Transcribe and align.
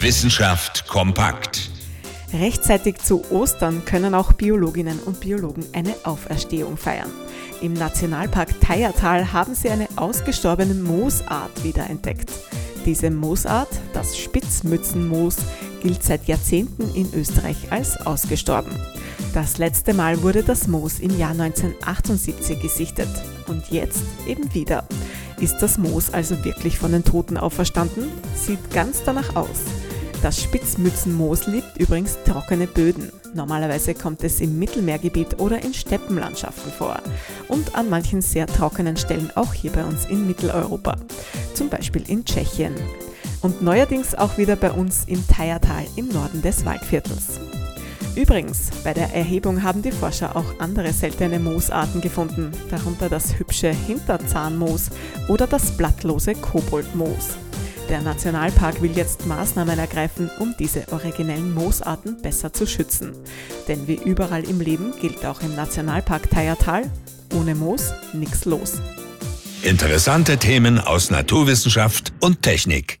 Wissenschaft 0.00 0.86
kompakt. 0.86 1.72
Rechtzeitig 2.32 2.98
zu 2.98 3.28
Ostern 3.32 3.84
können 3.84 4.14
auch 4.14 4.32
Biologinnen 4.32 5.00
und 5.00 5.18
Biologen 5.18 5.66
eine 5.72 5.92
Auferstehung 6.04 6.76
feiern. 6.76 7.10
Im 7.62 7.72
Nationalpark 7.72 8.60
Teiertal 8.60 9.32
haben 9.32 9.56
sie 9.56 9.70
eine 9.70 9.88
ausgestorbene 9.96 10.74
Moosart 10.74 11.64
wiederentdeckt. 11.64 12.30
Diese 12.86 13.10
Moosart, 13.10 13.70
das 13.92 14.16
Spitzmützenmoos, 14.16 15.38
gilt 15.82 16.04
seit 16.04 16.28
Jahrzehnten 16.28 16.94
in 16.94 17.12
Österreich 17.12 17.72
als 17.72 17.96
ausgestorben. 17.96 18.70
Das 19.34 19.58
letzte 19.58 19.94
Mal 19.94 20.22
wurde 20.22 20.44
das 20.44 20.68
Moos 20.68 21.00
im 21.00 21.18
Jahr 21.18 21.32
1978 21.32 22.60
gesichtet 22.60 23.10
und 23.48 23.68
jetzt 23.70 24.04
eben 24.28 24.54
wieder. 24.54 24.86
Ist 25.40 25.58
das 25.58 25.76
Moos 25.76 26.10
also 26.12 26.44
wirklich 26.44 26.78
von 26.78 26.92
den 26.92 27.02
Toten 27.04 27.36
auferstanden? 27.36 28.08
Sieht 28.36 28.70
ganz 28.70 29.02
danach 29.04 29.34
aus. 29.34 29.64
Das 30.20 30.42
Spitzmützenmoos 30.42 31.46
liebt 31.46 31.78
übrigens 31.78 32.18
trockene 32.24 32.66
Böden. 32.66 33.12
Normalerweise 33.34 33.94
kommt 33.94 34.24
es 34.24 34.40
im 34.40 34.58
Mittelmeergebiet 34.58 35.38
oder 35.38 35.62
in 35.62 35.72
Steppenlandschaften 35.72 36.72
vor 36.72 37.00
und 37.46 37.76
an 37.76 37.88
manchen 37.88 38.20
sehr 38.20 38.48
trockenen 38.48 38.96
Stellen 38.96 39.30
auch 39.36 39.54
hier 39.54 39.70
bei 39.70 39.84
uns 39.84 40.06
in 40.06 40.26
Mitteleuropa, 40.26 40.96
zum 41.54 41.68
Beispiel 41.68 42.02
in 42.08 42.24
Tschechien. 42.24 42.74
Und 43.42 43.62
neuerdings 43.62 44.16
auch 44.16 44.38
wieder 44.38 44.56
bei 44.56 44.72
uns 44.72 45.04
im 45.06 45.24
Teiertal 45.28 45.86
im 45.94 46.08
Norden 46.08 46.42
des 46.42 46.64
Waldviertels. 46.64 47.38
Übrigens, 48.16 48.70
bei 48.82 48.94
der 48.94 49.14
Erhebung 49.14 49.62
haben 49.62 49.82
die 49.82 49.92
Forscher 49.92 50.34
auch 50.34 50.58
andere 50.58 50.92
seltene 50.92 51.38
Moosarten 51.38 52.00
gefunden, 52.00 52.50
darunter 52.68 53.08
das 53.08 53.38
hübsche 53.38 53.70
Hinterzahnmoos 53.70 54.90
oder 55.28 55.46
das 55.46 55.70
blattlose 55.76 56.34
Koboldmoos. 56.34 57.36
Der 57.88 58.02
Nationalpark 58.02 58.82
will 58.82 58.94
jetzt 58.94 59.26
Maßnahmen 59.26 59.78
ergreifen, 59.78 60.30
um 60.38 60.54
diese 60.58 60.84
originellen 60.92 61.54
Moosarten 61.54 62.20
besser 62.20 62.52
zu 62.52 62.66
schützen. 62.66 63.12
Denn 63.66 63.88
wie 63.88 63.94
überall 63.94 64.44
im 64.44 64.60
Leben 64.60 64.92
gilt 65.00 65.24
auch 65.24 65.40
im 65.40 65.54
Nationalpark 65.56 66.28
Teiertal, 66.28 66.90
ohne 67.34 67.54
Moos 67.54 67.94
nichts 68.12 68.44
los. 68.44 68.74
Interessante 69.62 70.36
Themen 70.36 70.78
aus 70.78 71.10
Naturwissenschaft 71.10 72.12
und 72.20 72.42
Technik. 72.42 73.00